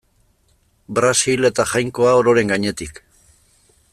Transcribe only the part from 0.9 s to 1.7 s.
Brasil eta